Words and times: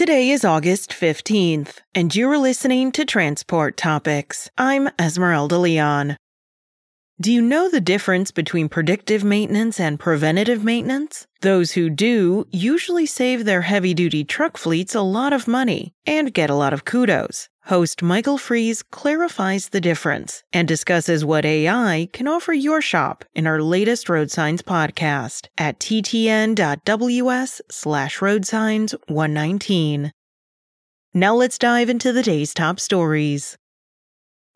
Today 0.00 0.30
is 0.30 0.46
August 0.46 0.92
15th, 0.92 1.80
and 1.94 2.16
you're 2.16 2.38
listening 2.38 2.90
to 2.92 3.04
Transport 3.04 3.76
Topics. 3.76 4.48
I'm 4.56 4.88
Esmeralda 4.98 5.58
Leon. 5.58 6.16
Do 7.20 7.30
you 7.30 7.42
know 7.42 7.68
the 7.68 7.82
difference 7.82 8.30
between 8.30 8.70
predictive 8.70 9.22
maintenance 9.22 9.78
and 9.78 10.00
preventative 10.00 10.64
maintenance? 10.64 11.26
Those 11.42 11.72
who 11.72 11.90
do 11.90 12.46
usually 12.50 13.04
save 13.04 13.44
their 13.44 13.60
heavy 13.60 13.92
duty 13.92 14.24
truck 14.24 14.56
fleets 14.56 14.94
a 14.94 15.02
lot 15.02 15.34
of 15.34 15.46
money 15.46 15.92
and 16.06 16.32
get 16.32 16.48
a 16.48 16.54
lot 16.54 16.72
of 16.72 16.86
kudos. 16.86 17.49
Host 17.64 18.02
Michael 18.02 18.38
Fries 18.38 18.82
clarifies 18.82 19.68
the 19.68 19.80
difference 19.80 20.42
and 20.52 20.66
discusses 20.66 21.24
what 21.24 21.44
AI 21.44 22.08
can 22.12 22.26
offer 22.26 22.52
your 22.52 22.80
shop 22.80 23.24
in 23.34 23.46
our 23.46 23.62
latest 23.62 24.08
Road 24.08 24.30
Signs 24.30 24.62
podcast 24.62 25.46
at 25.58 25.78
ttn.ws 25.78 27.60
slash 27.70 28.18
roadsigns 28.18 28.94
119. 29.08 30.12
Now 31.12 31.34
let's 31.34 31.58
dive 31.58 31.90
into 31.90 32.12
the 32.12 32.22
day's 32.22 32.54
top 32.54 32.80
stories. 32.80 33.56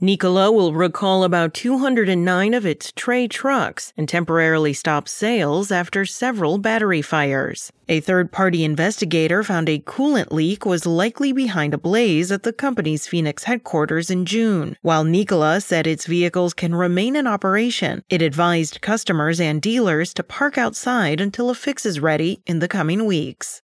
Nikola 0.01 0.51
will 0.51 0.75
recall 0.75 1.23
about 1.23 1.55
209 1.55 2.53
of 2.53 2.67
its 2.67 2.91
Tre 2.97 3.29
trucks 3.29 3.93
and 3.97 4.09
temporarily 4.09 4.73
stop 4.73 5.09
sales 5.09 5.71
after 5.71 6.05
several 6.05 6.59
battery 6.59 7.01
fires. 7.01 7.71
A 7.89 8.01
third 8.01 8.33
party 8.33 8.65
investigator 8.65 9.45
found 9.45 9.69
a 9.69 9.79
coolant 9.79 10.33
leak 10.33 10.67
was 10.67 10.85
likely 10.85 11.33
behind 11.33 11.75
a 11.75 11.79
blaze 11.79 12.33
at 12.33 12.43
the 12.43 12.53
company's 12.53 13.07
Phoenix 13.07 13.45
headquarters 13.45 14.11
in 14.11 14.27
June. 14.27 14.77
While 14.83 15.05
Nikola 15.05 15.61
said 15.61 15.87
its 15.87 16.07
vehicles 16.07 16.55
can 16.55 16.75
remain 16.75 17.15
in 17.15 17.29
operation, 17.29 18.03
it 18.11 18.21
advised 18.21 18.81
customers 18.81 19.41
and 19.41 19.63
dealers 19.63 20.13
to 20.15 20.25
park 20.25 20.59
outside 20.59 21.21
until 21.21 21.51
a 21.51 21.55
fix 21.55 21.87
is 21.87 22.01
ready 22.01 22.43
in 22.47 22.59
the 22.59 22.69
coming 22.69 23.07
weeks. 23.07 23.63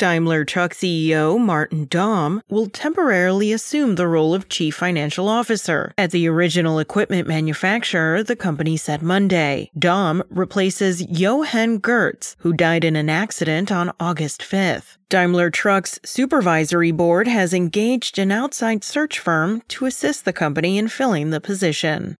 Daimler 0.00 0.46
Truck 0.46 0.72
CEO 0.72 1.38
Martin 1.38 1.86
Daum 1.86 2.40
will 2.48 2.70
temporarily 2.70 3.52
assume 3.52 3.96
the 3.96 4.08
role 4.08 4.32
of 4.32 4.48
chief 4.48 4.76
financial 4.76 5.28
officer. 5.28 5.92
At 5.98 6.10
the 6.10 6.26
original 6.26 6.78
equipment 6.78 7.28
manufacturer, 7.28 8.22
the 8.22 8.34
company 8.34 8.78
said 8.78 9.02
Monday. 9.02 9.70
Daum 9.78 10.22
replaces 10.30 11.04
Jochen 11.04 11.80
Goetz, 11.80 12.34
who 12.38 12.54
died 12.54 12.82
in 12.82 12.96
an 12.96 13.10
accident 13.10 13.70
on 13.70 13.92
August 14.00 14.40
5th. 14.40 14.96
Daimler 15.10 15.50
Truck's 15.50 15.98
supervisory 16.02 16.92
board 16.92 17.28
has 17.28 17.52
engaged 17.52 18.18
an 18.18 18.32
outside 18.32 18.82
search 18.82 19.18
firm 19.18 19.60
to 19.68 19.84
assist 19.84 20.24
the 20.24 20.32
company 20.32 20.78
in 20.78 20.88
filling 20.88 21.28
the 21.28 21.42
position. 21.42 22.16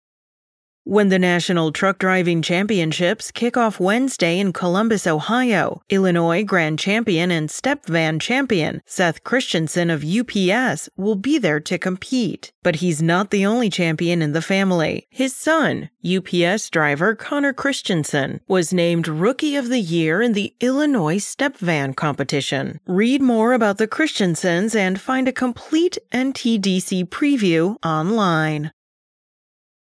When 0.90 1.08
the 1.08 1.20
National 1.20 1.70
Truck 1.70 2.00
Driving 2.00 2.42
Championships 2.42 3.30
kick 3.30 3.56
off 3.56 3.78
Wednesday 3.78 4.40
in 4.40 4.52
Columbus, 4.52 5.06
Ohio, 5.06 5.82
Illinois 5.88 6.42
Grand 6.42 6.80
Champion 6.80 7.30
and 7.30 7.48
Step 7.48 7.86
Van 7.86 8.18
Champion 8.18 8.82
Seth 8.86 9.22
Christensen 9.22 9.88
of 9.88 10.04
UPS 10.04 10.88
will 10.96 11.14
be 11.14 11.38
there 11.38 11.60
to 11.60 11.78
compete. 11.78 12.50
But 12.64 12.82
he's 12.82 13.00
not 13.00 13.30
the 13.30 13.46
only 13.46 13.70
champion 13.70 14.20
in 14.20 14.32
the 14.32 14.42
family. 14.42 15.06
His 15.10 15.32
son, 15.32 15.90
UPS 16.04 16.68
driver 16.70 17.14
Connor 17.14 17.52
Christensen, 17.52 18.40
was 18.48 18.72
named 18.72 19.06
Rookie 19.06 19.54
of 19.54 19.68
the 19.68 19.78
Year 19.78 20.20
in 20.20 20.32
the 20.32 20.56
Illinois 20.58 21.18
Step 21.18 21.56
Van 21.58 21.94
competition. 21.94 22.80
Read 22.84 23.22
more 23.22 23.52
about 23.52 23.78
the 23.78 23.86
Christensens 23.86 24.74
and 24.74 25.00
find 25.00 25.28
a 25.28 25.32
complete 25.32 25.98
NTDC 26.12 27.04
preview 27.10 27.76
online. 27.84 28.72